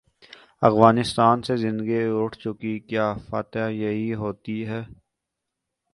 افغانستان 0.61 1.41
سے 1.43 1.57
زندگی 1.57 2.01
روٹھ 2.05 2.37
چکی 2.39 2.73
کیا 2.89 3.07
فتح 3.27 3.65
یہی 3.75 4.13
ہو 4.13 4.31
تی 4.43 4.57
ہے؟ 4.67 4.81